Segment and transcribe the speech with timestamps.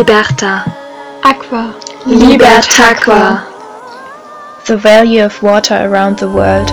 [0.00, 0.64] Liberta.
[1.22, 1.74] Aqua.
[2.06, 3.44] Libertaqua.
[4.64, 6.70] The value of water around the world.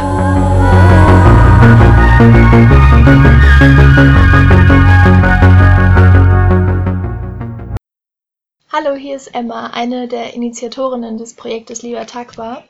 [8.71, 12.63] Hallo, hier ist Emma, eine der Initiatorinnen des Projektes Libertaqua.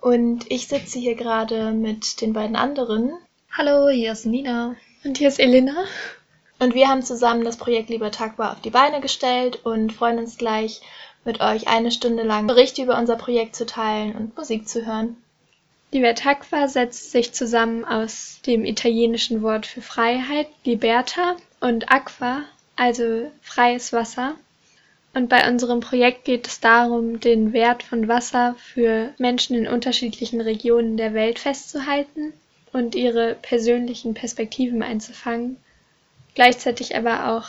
[0.00, 3.12] Und ich sitze hier gerade mit den beiden anderen.
[3.52, 4.74] Hallo, hier ist Nina.
[5.04, 5.84] Und hier ist Elena.
[6.60, 10.82] Und wir haben zusammen das Projekt Libertaqua auf die Beine gestellt und freuen uns gleich,
[11.24, 15.16] mit euch eine Stunde lang Berichte über unser Projekt zu teilen und Musik zu hören.
[15.90, 22.42] Libertaqua setzt sich zusammen aus dem italienischen Wort für Freiheit, Liberta, und Aqua,
[22.76, 24.34] also freies Wasser.
[25.14, 30.40] Und bei unserem Projekt geht es darum, den Wert von Wasser für Menschen in unterschiedlichen
[30.40, 32.34] Regionen der Welt festzuhalten
[32.72, 35.56] und ihre persönlichen Perspektiven einzufangen,
[36.34, 37.46] gleichzeitig aber auch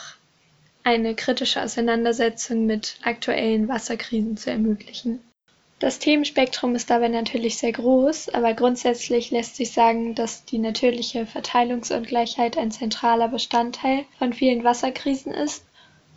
[0.84, 5.20] eine kritische Auseinandersetzung mit aktuellen Wasserkrisen zu ermöglichen.
[5.82, 11.26] Das Themenspektrum ist dabei natürlich sehr groß, aber grundsätzlich lässt sich sagen, dass die natürliche
[11.26, 15.64] Verteilungsungleichheit ein zentraler Bestandteil von vielen Wasserkrisen ist.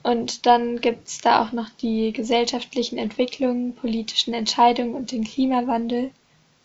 [0.04, 6.12] Und dann gibt es da auch noch die gesellschaftlichen Entwicklungen, politischen Entscheidungen und den Klimawandel,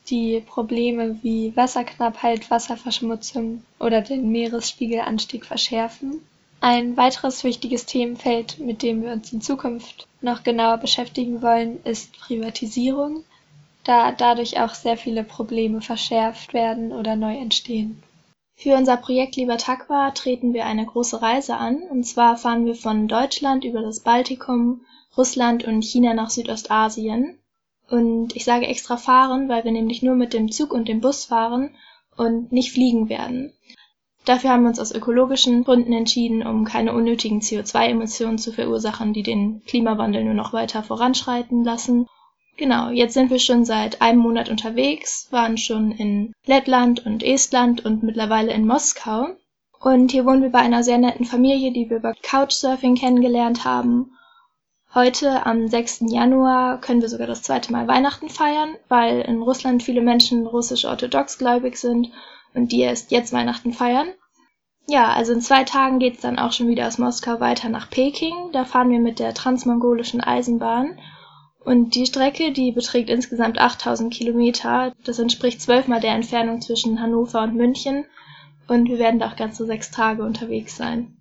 [0.08, 6.20] die Probleme wie Wasserknappheit, Wasserverschmutzung oder den Meeresspiegelanstieg verschärfen.
[6.60, 12.12] Ein weiteres wichtiges Themenfeld, mit dem wir uns in Zukunft noch genauer beschäftigen wollen, ist
[12.12, 13.24] Privatisierung,
[13.84, 18.02] da dadurch auch sehr viele Probleme verschärft werden oder neu entstehen.
[18.62, 21.80] Für unser Projekt Libertaqua treten wir eine große Reise an.
[21.90, 24.82] Und zwar fahren wir von Deutschland über das Baltikum,
[25.16, 27.39] Russland und China nach Südostasien.
[27.91, 31.24] Und ich sage extra fahren, weil wir nämlich nur mit dem Zug und dem Bus
[31.24, 31.74] fahren
[32.16, 33.52] und nicht fliegen werden.
[34.24, 39.22] Dafür haben wir uns aus ökologischen Gründen entschieden, um keine unnötigen CO2-Emissionen zu verursachen, die
[39.22, 42.06] den Klimawandel nur noch weiter voranschreiten lassen.
[42.56, 47.84] Genau, jetzt sind wir schon seit einem Monat unterwegs, waren schon in Lettland und Estland
[47.84, 49.28] und mittlerweile in Moskau.
[49.81, 54.12] Und hier wohnen wir bei einer sehr netten Familie, die wir über Couchsurfing kennengelernt haben.
[54.92, 56.06] Heute, am 6.
[56.08, 61.38] Januar, können wir sogar das zweite Mal Weihnachten feiern, weil in Russland viele Menschen russisch-orthodox
[61.38, 62.10] gläubig sind
[62.54, 64.08] und die erst jetzt Weihnachten feiern.
[64.88, 68.50] Ja, also in zwei Tagen geht's dann auch schon wieder aus Moskau weiter nach Peking.
[68.52, 70.98] Da fahren wir mit der transmongolischen Eisenbahn.
[71.64, 74.92] Und die Strecke, die beträgt insgesamt 8000 Kilometer.
[75.04, 78.06] Das entspricht zwölfmal der Entfernung zwischen Hannover und München.
[78.66, 81.16] Und wir werden da auch ganze sechs Tage unterwegs sein.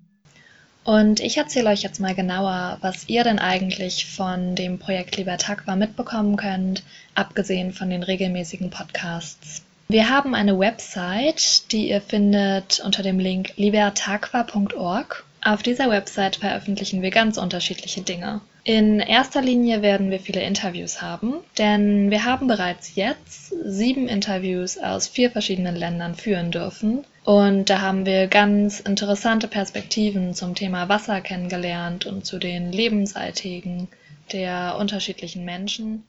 [0.89, 5.75] Und ich erzähle euch jetzt mal genauer, was ihr denn eigentlich von dem Projekt Libertaqua
[5.75, 6.81] mitbekommen könnt,
[7.13, 9.61] abgesehen von den regelmäßigen Podcasts.
[9.87, 15.25] Wir haben eine Website, die ihr findet unter dem Link libertaqua.org.
[15.43, 18.41] Auf dieser Website veröffentlichen wir ganz unterschiedliche Dinge.
[18.63, 24.79] In erster Linie werden wir viele Interviews haben, denn wir haben bereits jetzt sieben Interviews
[24.79, 27.05] aus vier verschiedenen Ländern führen dürfen.
[27.29, 33.87] Und da haben wir ganz interessante Perspektiven zum Thema Wasser kennengelernt und zu den Lebensalltägen
[34.33, 36.05] der unterschiedlichen Menschen.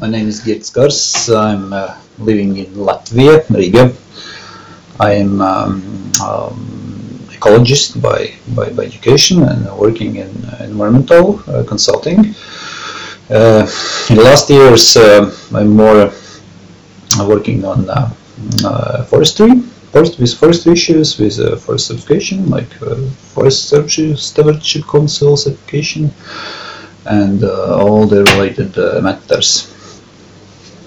[0.00, 1.28] My name is Girts Gars.
[1.28, 1.94] I'm uh,
[2.24, 3.90] living in Latvia, Riga.
[5.00, 5.82] I am um,
[6.24, 12.36] um, ecologist by, by, by, education and working in uh, environmental uh, consulting.
[13.28, 13.66] Uh,
[14.10, 16.12] in the last years, uh, I'm more
[17.18, 17.84] uh, working on
[18.64, 19.60] Uh, forestry,
[19.92, 22.96] forest, with forestry issues, with uh, forest certification, like uh,
[23.32, 26.12] forest stewardship council certification,
[27.06, 29.72] and all the related matters.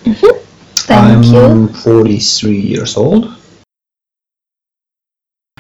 [0.04, 0.38] Mm-hmm.
[0.76, 1.74] Thank I'm you.
[1.74, 3.36] 43 years old.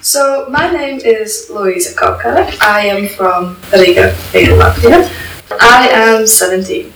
[0.02, 2.56] So my name is Louisa Koka.
[2.62, 5.10] I am from Riga, in Latvia.
[5.60, 6.94] I am 17.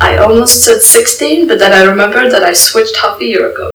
[0.00, 3.70] I almost said 16, but then I remembered that I switched half a year ago.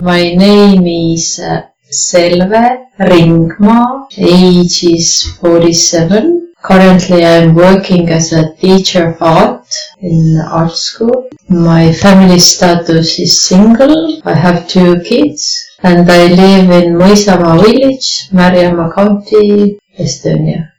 [0.00, 2.52] My name is uh, Selve
[3.00, 4.06] Ringma.
[4.16, 6.54] Age is 47.
[6.62, 9.66] Currently I'm working as a teacher of art
[10.00, 11.28] in art school.
[11.48, 14.22] My family status is single.
[14.24, 20.77] I have two kids and I live in Mõisamaa village, Mariama County, Estonia.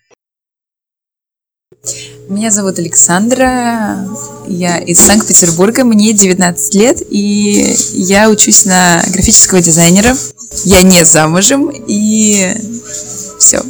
[2.30, 4.06] Меня зовут Александра,
[4.48, 10.16] я из Санкт-Петербурга, мне 19 лет, и я учусь на графического дизайнера.
[10.64, 12.54] Я не замужем, и
[13.40, 13.62] все.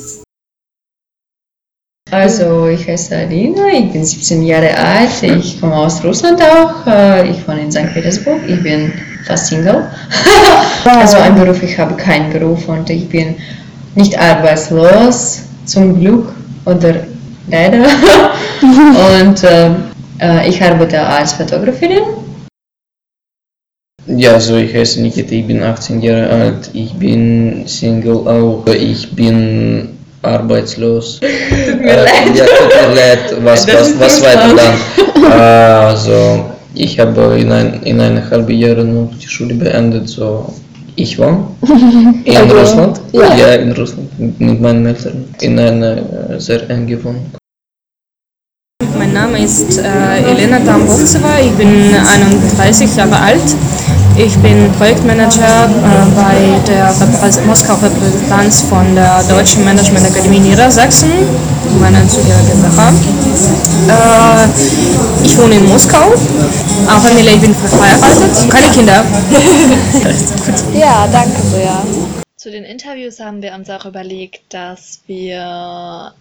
[2.12, 6.86] Also, ich heiße Alina, ich bin 17 Jahre alt, ich komme aus Russland auch,
[7.24, 7.94] ich wohne in St.
[7.94, 8.92] Petersburg, ich bin
[9.26, 9.90] fast Single.
[10.84, 13.36] also ein Beruf, ich habe keinen Beruf und ich bin
[13.96, 16.34] nicht arbeitslos, zum Glück.
[16.66, 17.08] oder
[17.50, 17.84] leider.
[18.62, 22.02] Und äh, ich arbeite als Fotografin.
[24.08, 29.12] Ja, also ich heiße Nikita, ich bin 18 Jahre alt, ich bin Single auch, ich
[29.12, 29.90] bin
[30.24, 31.20] arbeitslos.
[31.20, 32.36] Tut mir äh, leid.
[32.36, 35.32] Ja, tut mir leid, was, was, was weiter dann?
[35.32, 40.54] also, ich habe in, ein, in eine halbe Jahre noch die Schule beendet, so
[40.96, 41.46] ich wohne
[42.26, 43.02] in also, Russland.
[43.14, 43.36] Ja.
[43.36, 43.54] ja.
[43.54, 45.98] in Russland mit meinen Eltern in einer
[46.32, 47.39] äh, sehr engen Wohnung.
[49.12, 53.42] Mein Name ist äh, Elena Tambovtseva, ich bin 31 Jahre alt.
[54.16, 61.10] Ich bin Projektmanager äh, bei der Reprä Moskau Repräsentanz von der Deutschen Management Akademie Niedersachsen,
[61.80, 62.90] meiner GmbH.
[63.88, 66.14] Äh, ich wohne in Moskau,
[66.88, 69.04] auch Familie, ich bin verheiratet, keine Kinder.
[70.80, 72.19] ja, danke sehr.
[72.40, 75.44] Zu den Interviews haben wir uns auch überlegt, dass wir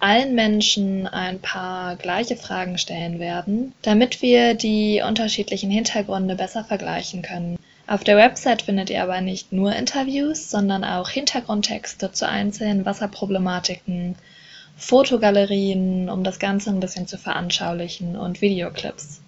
[0.00, 7.22] allen Menschen ein paar gleiche Fragen stellen werden, damit wir die unterschiedlichen Hintergründe besser vergleichen
[7.22, 7.56] können.
[7.86, 14.16] Auf der Website findet ihr aber nicht nur Interviews, sondern auch Hintergrundtexte zu einzelnen Wasserproblematiken,
[14.76, 19.20] Fotogalerien, um das Ganze ein bisschen zu veranschaulichen und Videoclips.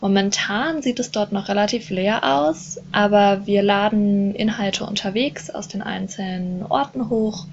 [0.00, 5.82] Momentan sieht es dort noch relativ leer aus, aber wir laden Inhalte unterwegs aus den
[5.82, 7.46] einzelnen Orten hoch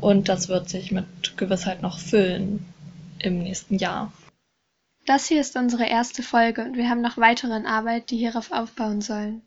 [0.00, 1.06] und das wird sich mit
[1.38, 2.66] Gewissheit noch füllen
[3.18, 4.12] im nächsten Jahr.
[5.06, 8.52] Das hier ist unsere erste Folge und wir haben noch weitere in Arbeit, die hierauf
[8.52, 9.42] aufbauen sollen.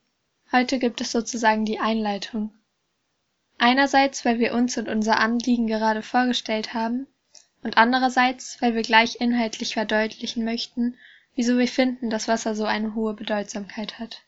[0.51, 2.51] Heute gibt es sozusagen die Einleitung.
[3.59, 7.07] Einerseits, weil wir uns und unser Anliegen gerade vorgestellt haben
[7.63, 10.95] und andererseits, weil wir gleich inhaltlich verdeutlichen möchten,
[11.37, 14.23] wieso wir finden, dass Wasser so eine hohe Bedeutsamkeit hat.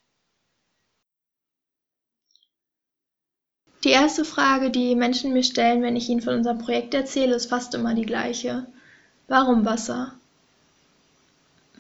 [3.84, 7.48] Die erste Frage, die Menschen mir stellen, wenn ich ihnen von unserem Projekt erzähle, ist
[7.48, 8.68] fast immer die gleiche.
[9.28, 10.14] Warum Wasser?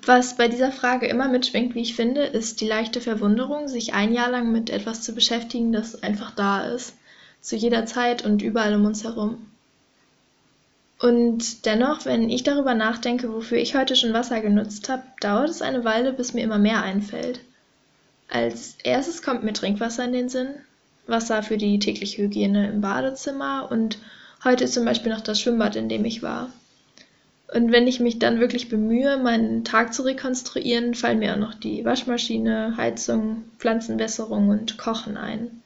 [0.06, 4.14] Was bei dieser Frage immer mitschwingt, wie ich finde, ist die leichte Verwunderung, sich ein
[4.14, 6.96] Jahr lang mit etwas zu beschäftigen, das einfach da ist,
[7.42, 9.49] zu jeder Zeit und überall um uns herum.
[11.00, 15.62] Und dennoch, wenn ich darüber nachdenke, wofür ich heute schon Wasser genutzt habe, dauert es
[15.62, 17.40] eine Weile, bis mir immer mehr einfällt.
[18.28, 20.50] Als erstes kommt mir Trinkwasser in den Sinn,
[21.08, 23.98] Wasser für die tägliche Hygiene im Badezimmer und
[24.44, 26.52] heute zum Beispiel noch das Schwimmbad, in dem ich war.
[27.54, 31.56] Und wenn ich mich dann wirklich bemühe, meinen Tag zu rekonstruieren, fallen mir auch noch
[31.56, 35.62] die Waschmaschine, Heizung, Pflanzenwässerung und Kochen ein.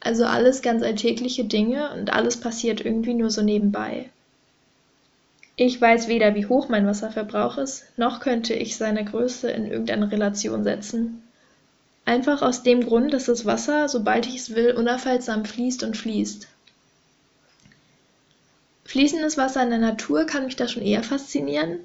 [0.00, 4.10] Also alles ganz alltägliche Dinge und alles passiert irgendwie nur so nebenbei.
[5.62, 10.10] Ich weiß weder, wie hoch mein Wasserverbrauch ist, noch könnte ich seine Größe in irgendeine
[10.10, 11.22] Relation setzen.
[12.06, 16.48] Einfach aus dem Grund, dass das Wasser, sobald ich es will, unaufhaltsam fließt und fließt.
[18.86, 21.80] Fließendes Wasser in der Natur kann mich da schon eher faszinieren.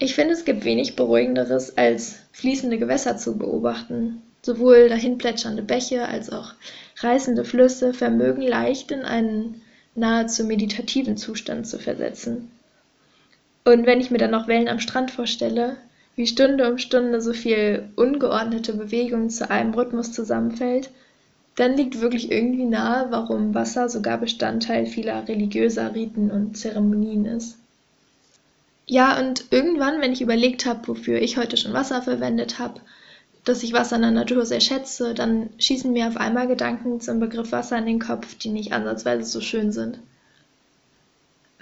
[0.00, 4.22] Ich finde, es gibt wenig Beruhigenderes, als fließende Gewässer zu beobachten.
[4.42, 6.54] Sowohl dahinplätschernde Bäche als auch
[6.96, 9.62] reißende Flüsse vermögen leicht in einen
[9.94, 12.50] nahezu meditativen Zustand zu versetzen.
[13.64, 15.76] Und wenn ich mir dann noch Wellen am Strand vorstelle,
[16.16, 20.90] wie Stunde um Stunde so viel ungeordnete Bewegung zu einem Rhythmus zusammenfällt,
[21.56, 27.56] dann liegt wirklich irgendwie nahe, warum Wasser sogar Bestandteil vieler religiöser Riten und Zeremonien ist.
[28.86, 32.80] Ja, und irgendwann, wenn ich überlegt habe, wofür ich heute schon Wasser verwendet habe,
[33.44, 37.20] dass ich Wasser in der Natur sehr schätze, dann schießen mir auf einmal Gedanken zum
[37.20, 39.98] Begriff Wasser in den Kopf, die nicht ansatzweise so schön sind.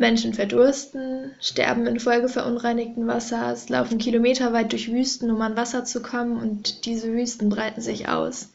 [0.03, 6.39] Menschen verdursten, sterben infolge verunreinigten Wassers, laufen kilometerweit durch Wüsten, um an Wasser zu kommen,
[6.39, 8.49] und diese Wüsten breiten sich aus.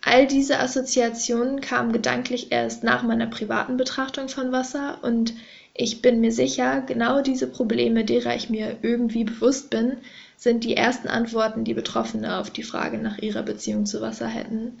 [0.00, 5.34] All diese Assoziationen kamen gedanklich erst nach meiner privaten Betrachtung von Wasser, und
[5.74, 9.98] ich bin mir sicher, genau diese Probleme, derer ich mir irgendwie bewusst bin,
[10.38, 14.80] sind die ersten Antworten, die Betroffene auf die Frage nach ihrer Beziehung zu Wasser hätten.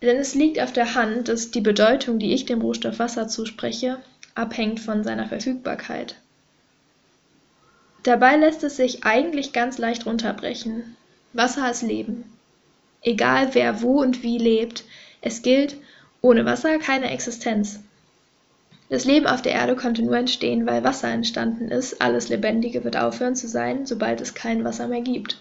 [0.00, 3.98] Denn es liegt auf der Hand, dass die Bedeutung, die ich dem Rohstoff Wasser zuspreche,
[4.40, 6.16] abhängt von seiner Verfügbarkeit.
[8.02, 10.96] Dabei lässt es sich eigentlich ganz leicht runterbrechen.
[11.34, 12.24] Wasser ist Leben.
[13.02, 14.84] Egal wer wo und wie lebt,
[15.20, 15.76] es gilt,
[16.22, 17.80] ohne Wasser keine Existenz.
[18.88, 22.00] Das Leben auf der Erde konnte nur entstehen, weil Wasser entstanden ist.
[22.00, 25.40] Alles Lebendige wird aufhören zu sein, sobald es kein Wasser mehr gibt.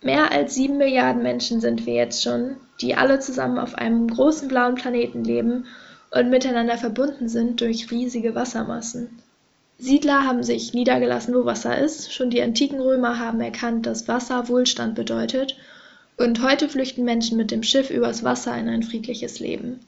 [0.00, 4.48] Mehr als sieben Milliarden Menschen sind wir jetzt schon, die alle zusammen auf einem großen
[4.48, 5.66] blauen Planeten leben
[6.10, 9.20] und miteinander verbunden sind durch riesige Wassermassen.
[9.78, 14.48] Siedler haben sich niedergelassen, wo Wasser ist, schon die antiken Römer haben erkannt, dass Wasser
[14.48, 15.56] Wohlstand bedeutet,
[16.16, 19.78] und heute flüchten Menschen mit dem Schiff übers Wasser in ein friedliches Leben.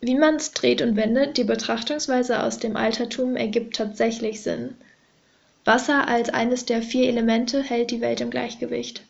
[0.00, 4.76] Wie man's dreht und wendet, die Betrachtungsweise aus dem Altertum ergibt tatsächlich Sinn.
[5.64, 9.02] Wasser als eines der vier Elemente hält die Welt im Gleichgewicht.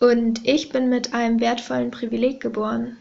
[0.00, 2.96] Und ich bin mit einem wertvollen Privileg geboren.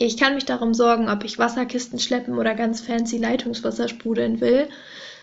[0.00, 4.68] Ich kann mich darum sorgen, ob ich Wasserkisten schleppen oder ganz fancy Leitungswasser sprudeln will,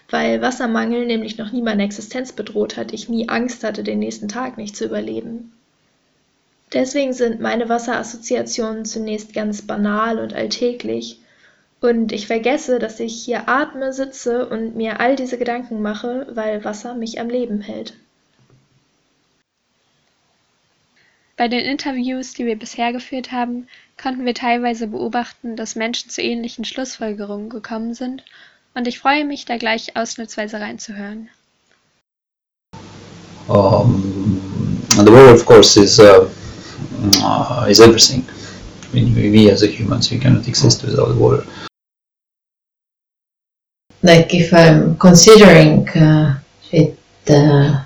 [0.10, 4.28] weil Wassermangel nämlich noch nie meine Existenz bedroht hat, ich nie Angst hatte, den nächsten
[4.28, 5.54] Tag nicht zu überleben.
[6.74, 11.22] Deswegen sind meine Wasserassoziationen zunächst ganz banal und alltäglich,
[11.80, 16.66] und ich vergesse, dass ich hier atme, sitze und mir all diese Gedanken mache, weil
[16.66, 17.94] Wasser mich am Leben hält.
[21.38, 23.68] Bei den Interviews, die wir bisher geführt haben,
[24.02, 28.24] konnten wir teilweise beobachten, dass Menschen zu ähnlichen Schlussfolgerungen gekommen sind,
[28.74, 31.30] und ich freue mich, da gleich ausnahmsweise reinzuhören.
[33.48, 36.28] Um, the world, of course, is uh,
[37.24, 38.26] uh, is everything.
[38.92, 41.46] I mean, we, we as a humans, we cannot exist without water.
[44.02, 46.40] Like if I'm considering uh,
[46.72, 46.98] it
[47.30, 47.84] uh,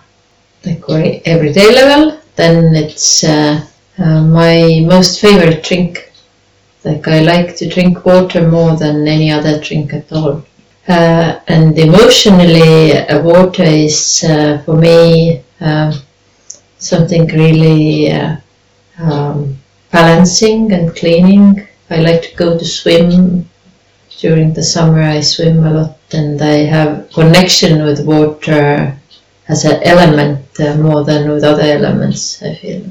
[0.66, 3.62] like very everyday level, then it's uh,
[4.00, 6.12] uh, my most favorite drink.
[6.86, 10.46] Like I like to drink water more than any other drink at all.
[10.88, 15.94] Uh, and emotionally, uh, water is uh, for me um,
[16.78, 18.38] something really uh,
[19.00, 19.58] um,
[19.92, 21.68] balancing and cleaning.
[21.90, 23.50] I like to go to swim.
[24.20, 28.98] During the summer, I swim a lot, and I have connection with water
[29.48, 32.42] as an element more than with other elements.
[32.44, 32.84] I feel.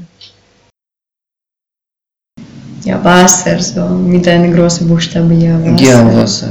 [2.89, 5.83] Ja, Wasser, so mit einem großen Buchstaben, ja, Wasser.
[5.85, 6.49] Ja, Wasser.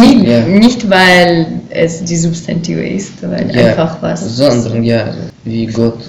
[0.00, 0.40] Nicht, Ja.
[0.40, 4.28] nicht weil es die Substantive ist, weil Ja, einfach Wasser.
[4.28, 5.04] sondern ja,
[5.44, 5.98] wie Gott.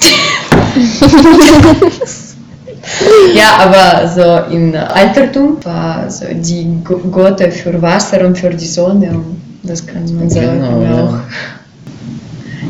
[3.35, 6.65] Ja, aber so im Altertum war so die
[7.11, 11.11] Götter für Wasser und für die Sonne, und das kann man sagen Genau, auch.
[11.11, 11.23] ja.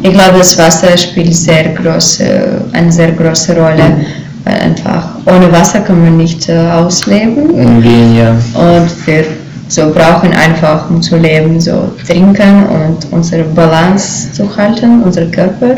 [0.02, 4.06] Ich glaube, das Wasser spielt sehr große, eine sehr große Rolle,
[4.50, 8.32] einfach ohne Wasser kann man nicht äh, ausleben Umgehen, ja.
[8.54, 9.26] und wir
[9.68, 15.76] so brauchen einfach, um zu leben, so trinken und unsere Balance zu halten, unser Körper.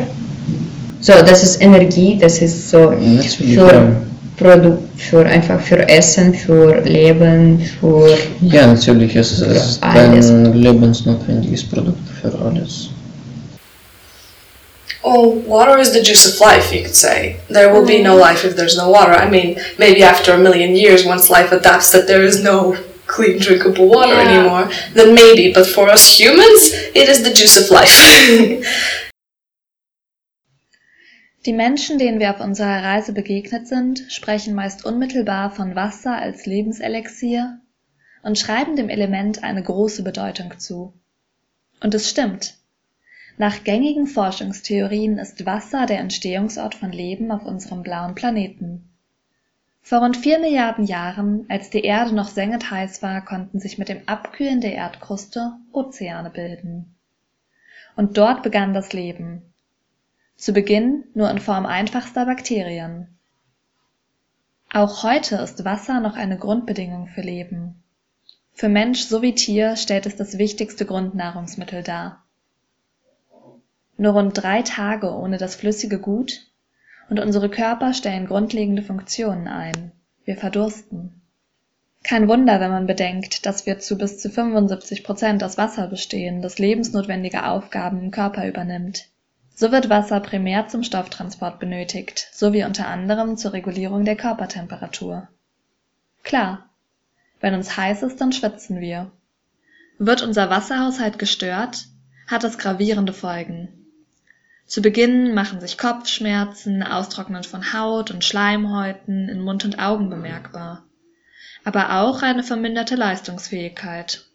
[1.02, 2.94] So, das ist Energie, das ist so
[3.38, 3.96] für.
[4.38, 8.08] Produkt, für einfach für Essen, für Leben, für
[8.42, 12.90] Ja, natürlich, es ist, ein lebensnotwendiges Produkt für alles.
[15.04, 17.40] Well, water is the juice of life, you could say.
[17.50, 19.14] There will be no life if there's no water.
[19.14, 22.76] I mean, maybe after a million years, once life adapts that there is no
[23.08, 24.28] clean, drinkable water Yeah.
[24.30, 25.54] anymore, then maybe.
[25.54, 26.62] But for us humans,
[26.94, 27.96] it is the juice of life.
[31.46, 36.46] Die Menschen, denen wir auf unserer Reise begegnet sind, sprechen meist unmittelbar von Wasser als
[36.46, 37.60] Lebenselixier
[38.24, 40.94] und schreiben dem Element eine große Bedeutung zu.
[41.82, 42.56] Und es stimmt.
[43.40, 48.90] Nach gängigen Forschungstheorien ist Wasser der Entstehungsort von Leben auf unserem blauen Planeten.
[49.82, 53.88] Vor rund vier Milliarden Jahren, als die Erde noch sengend heiß war, konnten sich mit
[53.88, 56.98] dem Abkühlen der Erdkruste Ozeane bilden.
[57.96, 59.54] Und dort begann das Leben,
[60.36, 63.08] zu Beginn nur in Form einfachster Bakterien.
[64.74, 67.82] Auch heute ist Wasser noch eine Grundbedingung für Leben.
[68.52, 72.26] Für Mensch sowie Tier stellt es das wichtigste Grundnahrungsmittel dar.
[74.00, 76.48] Nur rund drei Tage ohne das flüssige Gut
[77.10, 79.92] und unsere Körper stellen grundlegende Funktionen ein.
[80.24, 81.22] Wir verdursten.
[82.02, 86.42] Kein Wunder, wenn man bedenkt, dass wir zu bis zu 75 Prozent aus Wasser bestehen,
[86.42, 89.08] das lebensnotwendige Aufgaben im Körper übernimmt.
[89.54, 95.28] So wird Wasser primär zum Stofftransport benötigt, sowie unter anderem zur Regulierung der Körpertemperatur.
[96.24, 96.70] Klar,
[97.42, 99.12] wenn uns heiß ist, dann schwitzen wir.
[99.98, 101.88] Wird unser Wasserhaushalt gestört,
[102.28, 103.79] hat das gravierende Folgen.
[104.70, 110.86] Zu Beginn machen sich Kopfschmerzen, Austrocknen von Haut und Schleimhäuten in Mund und Augen bemerkbar,
[111.64, 114.28] aber auch eine verminderte Leistungsfähigkeit.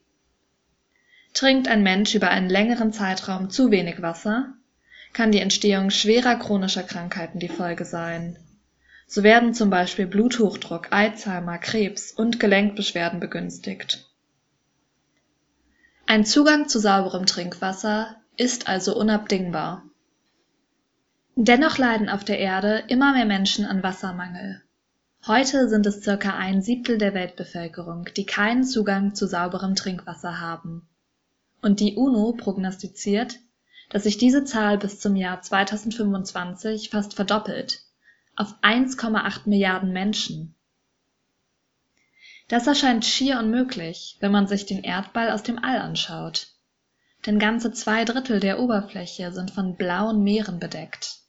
[1.34, 4.54] Trinkt ein Mensch über einen längeren Zeitraum zu wenig Wasser,
[5.12, 8.36] kann die Entstehung schwerer chronischer Krankheiten die Folge sein.
[9.06, 14.10] So werden zum Beispiel Bluthochdruck, Alzheimer, Krebs und Gelenkbeschwerden begünstigt.
[16.06, 19.84] Ein Zugang zu sauberem Trinkwasser ist also unabdingbar.
[21.36, 24.62] Dennoch leiden auf der Erde immer mehr Menschen an Wassermangel.
[25.26, 30.86] Heute sind es circa ein Siebtel der Weltbevölkerung, die keinen Zugang zu sauberem Trinkwasser haben.
[31.60, 33.40] Und die UNO prognostiziert,
[33.90, 37.80] dass sich diese Zahl bis zum Jahr 2025 fast verdoppelt
[38.36, 40.54] auf 1,8 Milliarden Menschen.
[42.46, 46.46] Das erscheint schier unmöglich, wenn man sich den Erdball aus dem All anschaut.
[47.26, 51.23] Denn ganze zwei Drittel der Oberfläche sind von blauen Meeren bedeckt.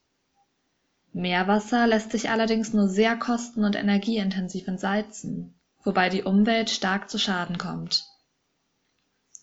[1.16, 7.18] Meerwasser lässt sich allerdings nur sehr kosten- und energieintensiv entsalzen, wobei die Umwelt stark zu
[7.18, 8.04] Schaden kommt.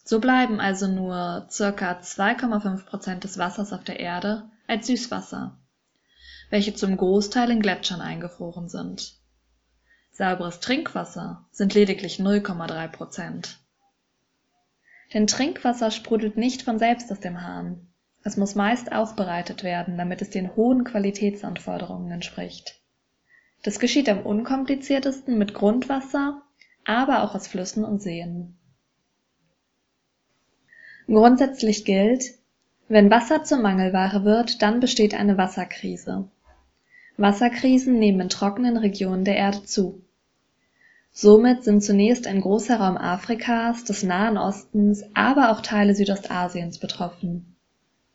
[0.04, 1.98] So bleiben also nur ca.
[1.98, 5.58] 2,5 Prozent des Wassers auf der Erde als Süßwasser,
[6.50, 9.14] welche zum Großteil in Gletschern eingefroren sind.
[10.10, 13.60] Sauberes Trinkwasser sind lediglich 0,3 Prozent.
[15.14, 17.91] Denn Trinkwasser sprudelt nicht von selbst aus dem Hahn.
[18.24, 22.80] Es muss meist aufbereitet werden, damit es den hohen Qualitätsanforderungen entspricht.
[23.62, 26.42] Das geschieht am unkompliziertesten mit Grundwasser,
[26.84, 28.56] aber auch aus Flüssen und Seen.
[31.06, 32.24] Grundsätzlich gilt,
[32.88, 36.28] wenn Wasser zur Mangelware wird, dann besteht eine Wasserkrise.
[37.16, 40.04] Wasserkrisen nehmen in trockenen Regionen der Erde zu.
[41.10, 47.51] Somit sind zunächst ein großer Raum Afrikas, des Nahen Ostens, aber auch Teile Südostasiens betroffen.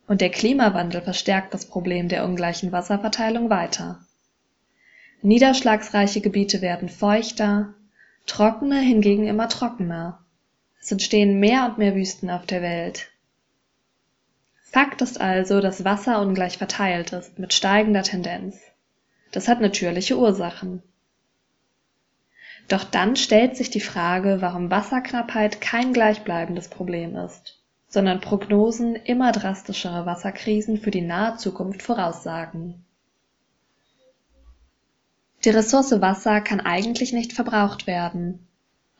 [0.08, 4.00] Und der Klimawandel verstärkt das Problem der ungleichen Wasserverteilung weiter.
[5.20, 7.74] Niederschlagsreiche Gebiete werden feuchter,
[8.26, 10.24] trockene hingegen immer trockener.
[10.80, 13.08] Es entstehen mehr und mehr Wüsten auf der Welt.
[14.62, 18.60] Fakt ist also, dass Wasser ungleich verteilt ist, mit steigender Tendenz.
[19.32, 20.82] Das hat natürliche Ursachen.
[22.68, 27.57] Doch dann stellt sich die Frage, warum Wasserknappheit kein gleichbleibendes Problem ist,
[27.88, 32.84] sondern Prognosen immer drastischere Wasserkrisen für die nahe Zukunft voraussagen.
[35.44, 38.46] Die Ressource Wasser kann eigentlich nicht verbraucht werden,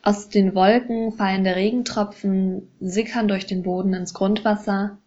[0.02, 4.99] aus den Wolken fallende Regentropfen sickern durch den Boden ins Grundwasser,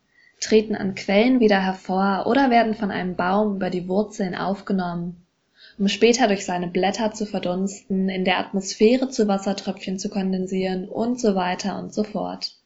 [0.42, 5.26] treten an Quellen wieder hervor oder werden von einem Baum über die Wurzeln aufgenommen,
[5.80, 11.20] um später durch seine Blätter zu verdunsten, in der Atmosphäre zu Wassertröpfchen zu kondensieren und
[11.20, 12.61] so weiter und so fort.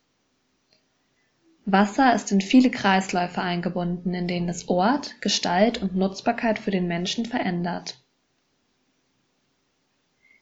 [1.66, 6.88] Wasser ist in viele Kreisläufe eingebunden, in denen es Ort, Gestalt und Nutzbarkeit für den
[6.88, 7.98] Menschen verändert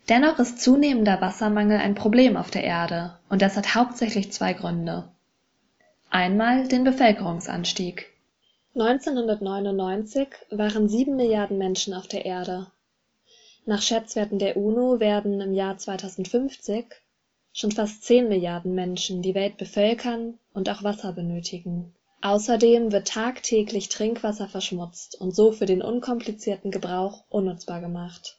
[0.10, 5.08] Dennoch ist zunehmender Wassermangel ein Problem auf der Erde, und das hat hauptsächlich zwei Gründe.
[6.10, 8.12] Einmal den Bevölkerungsanstieg.
[8.76, 12.68] 1999 waren sieben Milliarden Menschen auf der Erde.
[13.66, 16.86] Nach Schätzwerten der UNO werden im Jahr 2050
[17.54, 21.94] schon fast zehn Milliarden Menschen die Welt bevölkern und auch Wasser benötigen.
[22.22, 28.38] Außerdem wird tagtäglich Trinkwasser verschmutzt und so für den unkomplizierten Gebrauch unnutzbar gemacht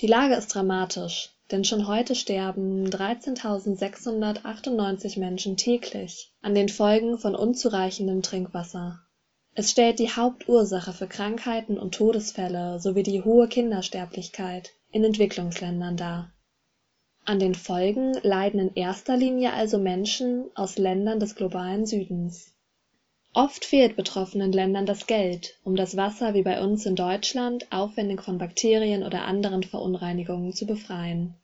[0.00, 7.34] die Lage ist dramatisch, denn schon heute sterben 13.698 Menschen täglich an den Folgen von
[7.34, 9.00] unzureichendem Trinkwasser.
[9.54, 16.32] Es stellt die Hauptursache für Krankheiten und Todesfälle sowie die hohe Kindersterblichkeit in Entwicklungsländern dar.
[17.24, 22.52] An den Folgen leiden in erster Linie also Menschen aus Ländern des globalen Südens
[23.32, 28.22] Oft fehlt betroffenen Ländern das Geld, um das Wasser wie bei uns in Deutschland aufwendig
[28.22, 31.34] von Bakterien oder anderen Verunreinigungen zu befreien.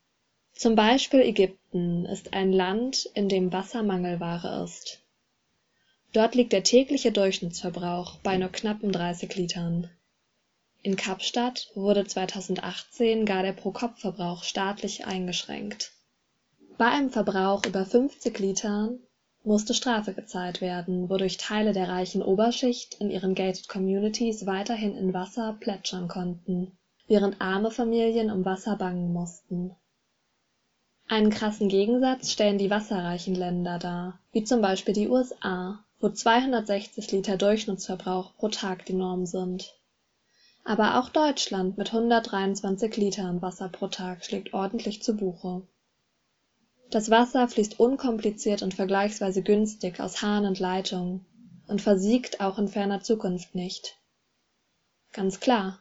[0.52, 5.00] Zum Beispiel Ägypten ist ein Land, in dem Wasser Mangelware ist.
[6.12, 9.88] Dort liegt der tägliche Durchschnittsverbrauch bei nur knappen 30 Litern.
[10.86, 15.90] In Kapstadt wurde 2018 gar der Pro-Kopf-Verbrauch staatlich eingeschränkt.
[16.78, 19.00] Bei einem Verbrauch über 50 Litern
[19.42, 25.12] musste Strafe gezahlt werden, wodurch Teile der reichen Oberschicht in ihren gated communities weiterhin in
[25.12, 29.74] Wasser plätschern konnten, während arme Familien um Wasser bangen mussten.
[31.08, 37.10] Einen krassen Gegensatz stellen die wasserreichen Länder dar, wie zum Beispiel die USA, wo 260
[37.10, 39.74] Liter Durchschnittsverbrauch pro Tag die Norm sind.
[40.66, 45.62] Aber auch Deutschland mit 123 Litern Wasser pro Tag schlägt ordentlich zu Buche
[46.90, 51.24] das Wasser fließt unkompliziert und vergleichsweise günstig aus Hahn und Leitung
[51.66, 53.96] und versiegt auch in ferner Zukunft nicht.
[55.12, 55.80] Ganz klar.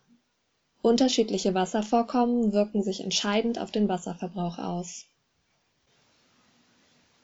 [0.81, 5.05] Unterschiedliche Wasservorkommen wirken sich entscheidend auf den Wasserverbrauch aus.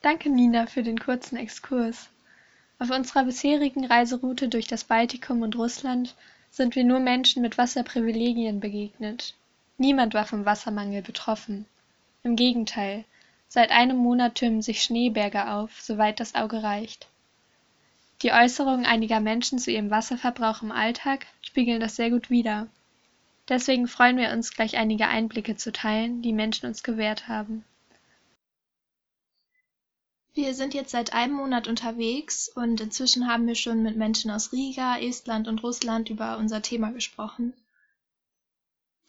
[0.02, 2.10] Danke Nina für den kurzen Exkurs.
[2.80, 6.16] Auf unserer bisherigen Reiseroute durch das Baltikum und Russland
[6.52, 9.34] sind wir nur Menschen mit Wasserprivilegien begegnet.
[9.78, 11.66] Niemand war vom Wassermangel betroffen.
[12.24, 13.06] Im Gegenteil,
[13.54, 17.10] Seit einem Monat türmen sich Schneeberge auf, soweit das Auge reicht.
[18.22, 22.68] Die Äußerungen einiger Menschen zu ihrem Wasserverbrauch im Alltag spiegeln das sehr gut wider.
[23.50, 27.66] Deswegen freuen wir uns, gleich einige Einblicke zu teilen, die Menschen uns gewährt haben.
[30.34, 34.54] Wir sind jetzt seit einem Monat unterwegs und inzwischen haben wir schon mit Menschen aus
[34.54, 37.54] Riga, Estland und Russland über unser Thema gesprochen.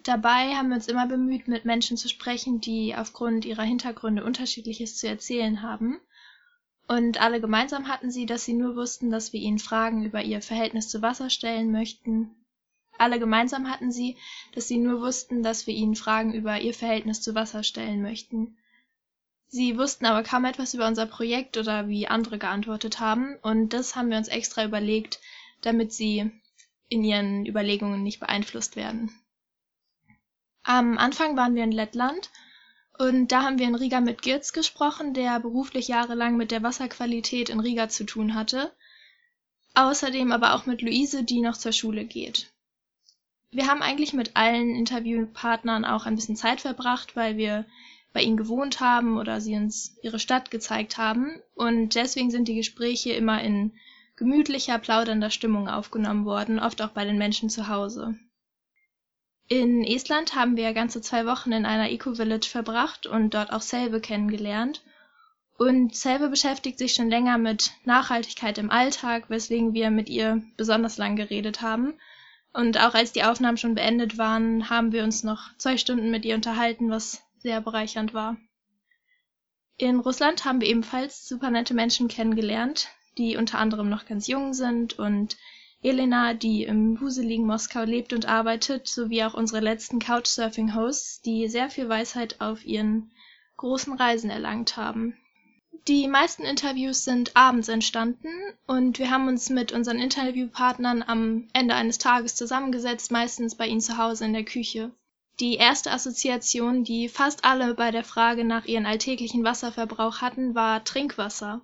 [0.00, 4.96] Dabei haben wir uns immer bemüht, mit Menschen zu sprechen, die aufgrund ihrer Hintergründe unterschiedliches
[4.96, 6.00] zu erzählen haben.
[6.88, 10.42] Und alle gemeinsam hatten sie, dass sie nur wussten, dass wir ihnen Fragen über ihr
[10.42, 12.34] Verhältnis zu Wasser stellen möchten.
[12.98, 14.16] Alle gemeinsam hatten sie,
[14.54, 18.56] dass sie nur wussten, dass wir ihnen Fragen über ihr Verhältnis zu Wasser stellen möchten.
[19.54, 23.94] Sie wussten aber kaum etwas über unser Projekt oder wie andere geantwortet haben, und das
[23.94, 25.20] haben wir uns extra überlegt,
[25.60, 26.30] damit sie
[26.88, 29.12] in ihren Überlegungen nicht beeinflusst werden.
[30.62, 32.30] Am Anfang waren wir in Lettland
[32.98, 37.50] und da haben wir in Riga mit Girz gesprochen, der beruflich jahrelang mit der Wasserqualität
[37.50, 38.72] in Riga zu tun hatte.
[39.74, 42.50] Außerdem aber auch mit Luise, die noch zur Schule geht.
[43.50, 47.66] Wir haben eigentlich mit allen Interviewpartnern auch ein bisschen Zeit verbracht, weil wir
[48.12, 51.40] bei ihnen gewohnt haben oder sie uns ihre Stadt gezeigt haben.
[51.54, 53.72] Und deswegen sind die Gespräche immer in
[54.16, 58.14] gemütlicher, plaudernder Stimmung aufgenommen worden, oft auch bei den Menschen zu Hause.
[59.48, 64.00] In Estland haben wir ganze zwei Wochen in einer Eco-Village verbracht und dort auch Selve
[64.00, 64.82] kennengelernt.
[65.58, 70.96] Und Selve beschäftigt sich schon länger mit Nachhaltigkeit im Alltag, weswegen wir mit ihr besonders
[70.96, 71.94] lang geredet haben.
[72.52, 76.24] Und auch als die Aufnahmen schon beendet waren, haben wir uns noch zwei Stunden mit
[76.24, 78.36] ihr unterhalten, was sehr bereichernd war.
[79.76, 84.54] In Russland haben wir ebenfalls super nette Menschen kennengelernt, die unter anderem noch ganz jung
[84.54, 85.36] sind und
[85.82, 91.70] Elena, die im wuseligen Moskau lebt und arbeitet, sowie auch unsere letzten Couchsurfing-Hosts, die sehr
[91.70, 93.10] viel Weisheit auf ihren
[93.56, 95.16] großen Reisen erlangt haben.
[95.88, 98.28] Die meisten Interviews sind abends entstanden
[98.68, 103.80] und wir haben uns mit unseren Interviewpartnern am Ende eines Tages zusammengesetzt, meistens bei ihnen
[103.80, 104.92] zu Hause in der Küche.
[105.40, 110.84] Die erste Assoziation, die fast alle bei der Frage nach ihrem alltäglichen Wasserverbrauch hatten, war
[110.84, 111.62] Trinkwasser.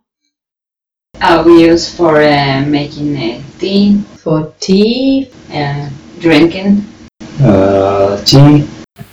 [1.21, 5.89] Uh, we use for uh, making uh, tea, for tea, uh,
[6.21, 6.87] drinking.
[7.43, 8.65] Uh, tea.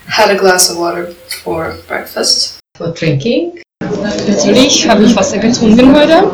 [0.08, 1.14] Had a glass of water
[1.44, 2.60] for breakfast.
[2.78, 3.62] For drinking.
[3.82, 6.32] Natürlich habe ich Wasser getrunken heute.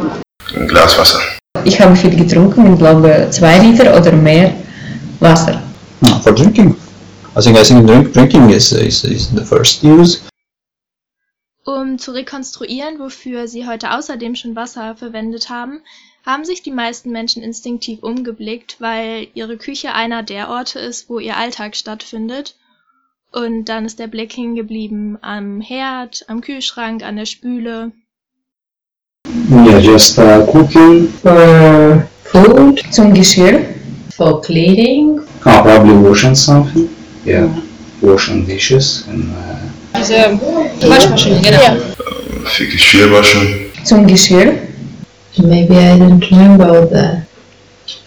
[0.55, 1.19] Ein Glas Wasser.
[1.63, 4.53] Ich habe viel getrunken, ich glaube zwei Liter oder mehr
[5.19, 5.61] Wasser.
[6.01, 6.70] No, for drinking.
[7.33, 10.21] I think I think drink, drinking is, is is the first use.
[11.63, 15.81] Um zu rekonstruieren, wofür sie heute außerdem schon Wasser verwendet haben,
[16.25, 21.19] haben sich die meisten Menschen instinktiv umgeblickt, weil ihre Küche einer der Orte ist, wo
[21.19, 22.55] ihr Alltag stattfindet.
[23.31, 27.93] Und dann ist der Blick hängen geblieben am Herd, am Kühlschrank, an der Spüle.
[29.49, 31.07] Yeah, just uh, cooking.
[31.07, 32.83] For food.
[32.91, 33.73] Zum Geschirr.
[34.09, 35.21] For cleaning.
[35.45, 36.89] Oh, probably washing something.
[37.25, 37.47] Yeah,
[38.01, 39.31] washing dishes and.
[39.31, 40.39] Uh, Diese
[40.89, 41.77] Waschmaschine, genau.
[42.45, 43.71] Für Geschirr waschen.
[43.83, 44.57] Zum Geschirr.
[45.37, 47.27] Maybe I don't remember that.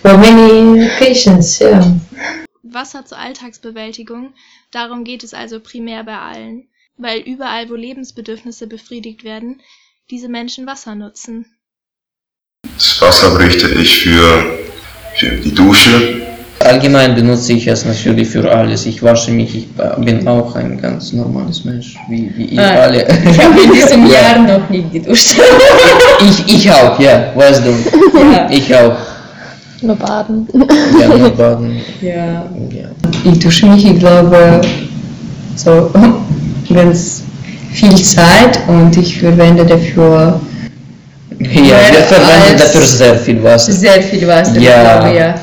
[0.03, 1.95] For many occasions, yeah.
[2.63, 4.35] Wasser zur Alltagsbewältigung,
[4.73, 9.61] darum geht es also primär bei allen, weil überall, wo Lebensbedürfnisse befriedigt werden,
[10.11, 11.47] diese Menschen Wasser nutzen.
[12.77, 14.59] Das Wasser bräuchte ich für,
[15.17, 16.24] für die Dusche.
[16.65, 18.87] Allgemein benutze ich es natürlich für alles.
[18.87, 19.69] Ich wasche mich, ich
[20.05, 23.03] bin auch ein ganz normales Mensch, wie, wie ihr Ah, alle.
[23.31, 24.13] Ich habe in diesem Ja.
[24.23, 25.37] Jahr noch nicht geduscht.
[26.21, 27.71] Ich, ich auch, ja, weißt du.
[28.19, 28.49] Ja.
[28.51, 28.97] Ich auch.
[29.83, 30.49] Nur baden.
[31.01, 31.81] Ja, nur baden.
[32.01, 32.15] Ja.
[32.71, 32.89] Ja.
[33.31, 34.61] Ich dusche mich, ich glaube,
[35.57, 35.91] so
[36.73, 37.23] ganz
[37.73, 40.41] viel Zeit und ich verwende dafür
[41.41, 41.49] Ja,
[41.93, 43.73] wir verwenden dafür sehr viel Wasser.
[43.73, 44.59] sehr viel Wasser.
[44.59, 44.77] Ja.
[44.77, 45.35] Ich glaube, ja.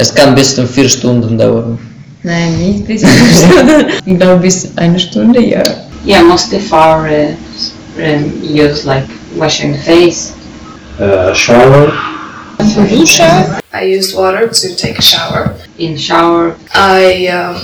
[0.00, 1.76] Es kann bis zu vier Stunden dauern.
[2.22, 3.86] Nein, nicht bis eine Stunde.
[4.06, 5.62] Ich glaube, bis eine Stunde, ja.
[6.06, 7.34] Yeah, mostly for uh,
[8.00, 10.34] um, use like washing the face.
[11.00, 11.92] uh, shower.
[12.58, 13.24] Für Dusche.
[13.72, 15.56] I used water to take a shower.
[15.78, 16.54] In shower.
[16.72, 17.56] I um,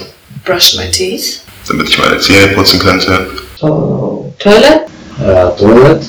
[0.44, 1.40] brushed my teeth.
[1.68, 3.29] Damit ich meine Zähne putzen könnte.
[3.61, 4.81] For toilet.
[5.20, 6.03] Uh, toilet.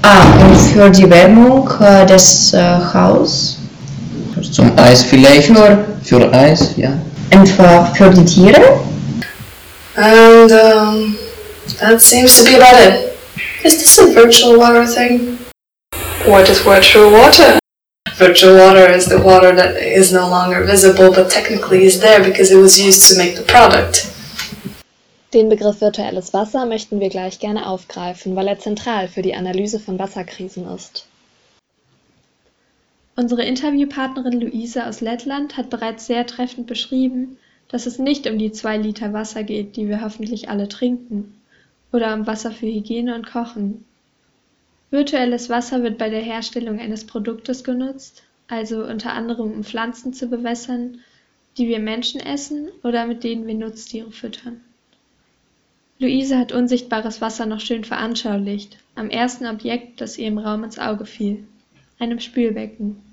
[0.00, 1.68] Ah, und für die Wärmung
[2.08, 2.54] des
[2.94, 3.57] Hauses.
[4.52, 5.48] Zum Eis vielleicht.
[5.48, 6.98] Für, Für Eis, ja.
[7.30, 8.80] einfach für die Tiere.
[9.96, 11.18] And um,
[11.80, 13.16] that seems to be about it.
[13.64, 15.38] Is this a virtual water thing?
[16.24, 17.58] What is virtual water?
[18.16, 22.50] Virtual water is the water that is no longer visible but technically is there because
[22.50, 24.06] it was used to make the product.
[25.34, 29.78] Den Begriff virtuelles Wasser möchten wir gleich gerne aufgreifen, weil er zentral für die Analyse
[29.78, 31.07] von Wasserkrisen ist.
[33.18, 38.52] Unsere Interviewpartnerin Luise aus Lettland hat bereits sehr treffend beschrieben, dass es nicht um die
[38.52, 41.34] zwei Liter Wasser geht, die wir hoffentlich alle trinken,
[41.90, 43.84] oder um Wasser für Hygiene und Kochen.
[44.92, 50.28] Virtuelles Wasser wird bei der Herstellung eines Produktes genutzt, also unter anderem um Pflanzen zu
[50.28, 51.00] bewässern,
[51.56, 54.60] die wir Menschen essen oder mit denen wir Nutztiere füttern.
[55.98, 60.78] Luise hat unsichtbares Wasser noch schön veranschaulicht, am ersten Objekt, das ihr im Raum ins
[60.78, 61.42] Auge fiel,
[61.98, 63.07] einem Spülbecken.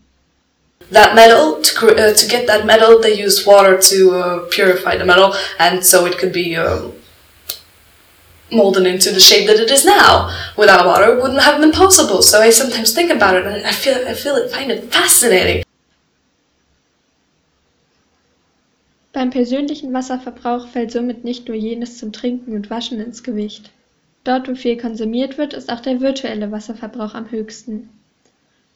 [0.92, 5.06] That metal, to, uh, to get that metal, they used water to uh, purify the
[5.06, 6.94] metal, and so it could be um,
[8.52, 10.30] molded into the shape that it is now.
[10.56, 12.22] Without water, it wouldn't have been possible.
[12.22, 15.64] So I sometimes think about it, and I feel, I feel it, find it fascinating.
[19.12, 23.72] Beim persönlichen Wasserverbrauch fällt somit nicht nur jenes zum Trinken und Waschen ins Gewicht.
[24.26, 27.90] Dort, wo viel konsumiert wird, ist auch der virtuelle Wasserverbrauch am höchsten.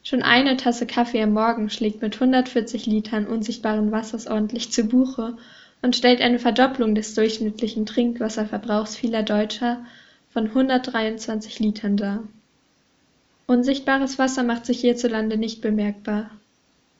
[0.04, 5.38] Schon eine Tasse Kaffee am Morgen schlägt mit 140 Litern unsichtbaren Wassers ordentlich zu Buche
[5.82, 9.86] und stellt eine Verdopplung des durchschnittlichen Trinkwasserverbrauchs vieler Deutscher
[10.30, 12.24] von 123 Litern dar.
[13.48, 16.30] Unsichtbares Wasser macht sich hierzulande nicht bemerkbar.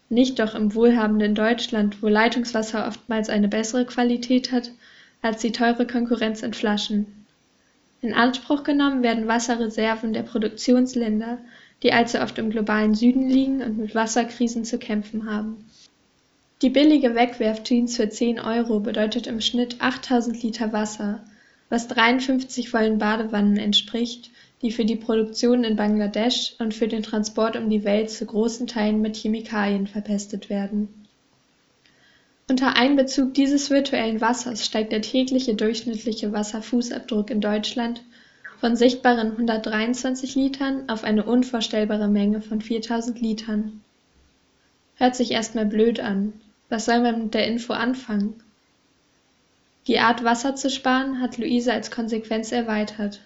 [0.10, 4.72] Nicht doch im wohlhabenden Deutschland, wo Leitungswasser oftmals eine bessere Qualität hat
[5.22, 7.26] als die teure Konkurrenz in Flaschen.
[8.02, 11.38] In Anspruch genommen werden Wasserreserven der Produktionsländer,
[11.84, 15.66] die allzu oft im globalen Süden liegen und mit Wasserkrisen zu kämpfen haben.
[16.62, 21.24] Die billige Wegwerfjeans für 10 Euro bedeutet im Schnitt 8000 Liter Wasser,
[21.70, 27.56] was 53 vollen Badewannen entspricht die für die Produktion in Bangladesch und für den Transport
[27.56, 30.90] um die Welt zu großen Teilen mit Chemikalien verpestet werden.
[32.50, 38.02] Unter Einbezug dieses virtuellen Wassers steigt der tägliche durchschnittliche Wasserfußabdruck in Deutschland
[38.60, 43.82] von sichtbaren 123 Litern auf eine unvorstellbare Menge von 4000 Litern.
[44.96, 46.34] Hört sich erstmal blöd an.
[46.68, 48.44] Was soll man mit der Info anfangen?
[49.88, 53.22] Die Art Wasser zu sparen hat Luise als Konsequenz erweitert.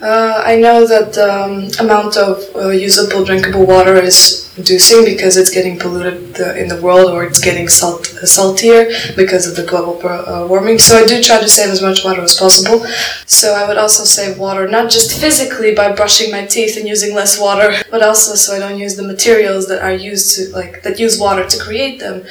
[0.00, 5.36] Uh, I know that the um, amount of uh, usable drinkable water is reducing because
[5.36, 9.62] it's getting polluted the, in the world or it's getting salt, saltier because of the
[9.62, 10.78] global uh, warming.
[10.78, 12.84] So I do try to save as much water as possible.
[13.26, 17.14] So I would also save water, not just physically by brushing my teeth and using
[17.14, 20.82] less water, but also so I don't use the materials that are used to, like,
[20.82, 22.24] that use water to create them.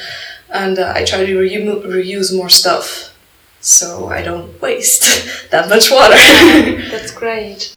[0.50, 3.11] And uh, I try to re reuse more stuff
[3.62, 6.16] so I don't waste that much water.
[6.90, 7.74] That's great.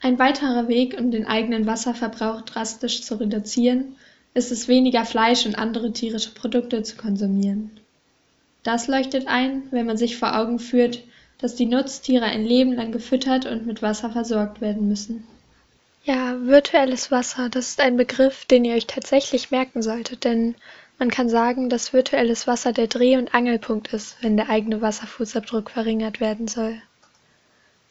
[0.00, 3.96] Ein weiterer Weg, um den eigenen Wasserverbrauch drastisch zu reduzieren,
[4.34, 7.70] ist es, weniger Fleisch und andere tierische Produkte zu konsumieren.
[8.64, 11.02] Das leuchtet ein, wenn man sich vor Augen führt,
[11.38, 15.26] dass die Nutztiere ein Leben lang gefüttert und mit Wasser versorgt werden müssen.
[16.04, 20.54] Ja, virtuelles Wasser, das ist ein Begriff, den ihr euch tatsächlich merken solltet, denn
[20.98, 25.70] man kann sagen, dass virtuelles Wasser der Dreh- und Angelpunkt ist, wenn der eigene Wasserfußabdruck
[25.70, 26.80] verringert werden soll.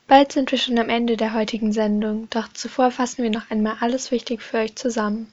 [0.07, 3.77] Bald sind wir schon am Ende der heutigen Sendung, doch zuvor fassen wir noch einmal
[3.79, 5.31] alles wichtig für euch zusammen.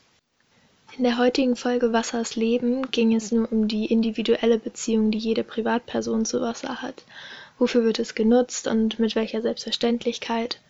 [0.96, 5.44] In der heutigen Folge Wassers Leben ging es nur um die individuelle Beziehung, die jede
[5.44, 7.04] Privatperson zu Wasser hat.
[7.58, 10.60] Wofür wird es genutzt und mit welcher Selbstverständlichkeit?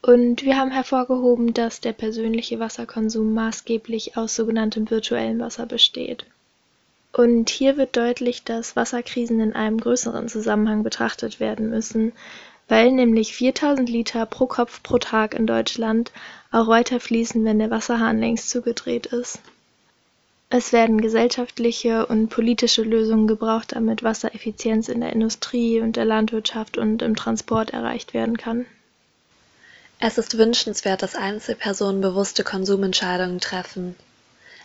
[0.00, 6.24] Und wir haben hervorgehoben, dass der persönliche Wasserkonsum maßgeblich aus sogenanntem virtuellem Wasser besteht.
[7.12, 12.12] Und hier wird deutlich, dass Wasserkrisen in einem größeren Zusammenhang betrachtet werden müssen,
[12.68, 16.12] weil nämlich 4000 Liter pro Kopf pro Tag in Deutschland
[16.52, 19.40] auch weiter fließen, wenn der Wasserhahn längst zugedreht ist.
[20.50, 26.78] Es werden gesellschaftliche und politische Lösungen gebraucht, damit Wassereffizienz in der Industrie und der Landwirtschaft
[26.78, 28.64] und im Transport erreicht werden kann.
[30.00, 33.96] Es ist wünschenswert, dass Einzelpersonen bewusste Konsumentscheidungen treffen.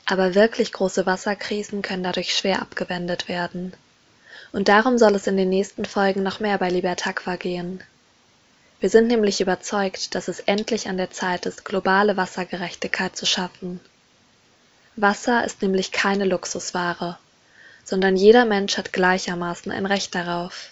[0.06, 3.74] Aber wirklich große Wasserkrisen können dadurch schwer abgewendet werden.
[4.52, 7.84] Und darum soll es in den nächsten Folgen noch mehr bei Libertaqua gehen.
[8.80, 13.80] Wir sind nämlich überzeugt, dass es endlich an der Zeit ist, globale Wassergerechtigkeit zu schaffen.
[14.96, 17.18] Wasser ist nämlich keine Luxusware,
[17.84, 20.70] sondern jeder Mensch hat gleichermaßen ein Recht darauf.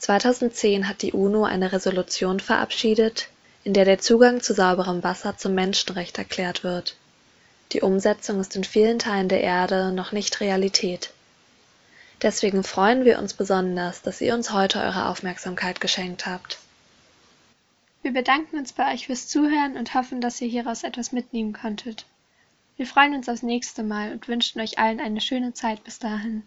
[0.00, 3.28] 2010 hat die UNO eine Resolution verabschiedet,
[3.64, 6.96] in der der Zugang zu sauberem Wasser zum Menschenrecht erklärt wird.
[7.72, 11.10] Die Umsetzung ist in vielen Teilen der Erde noch nicht Realität.
[12.22, 16.58] Deswegen freuen wir uns besonders, dass ihr uns heute eure Aufmerksamkeit geschenkt habt.
[18.02, 22.04] Wir bedanken uns bei euch fürs Zuhören und hoffen, dass ihr hieraus etwas mitnehmen konntet.
[22.76, 26.42] Wir freuen uns aufs nächste Mal und wünschen euch allen eine schöne Zeit bis dahin.